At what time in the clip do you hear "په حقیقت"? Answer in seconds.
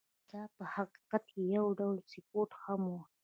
0.55-1.23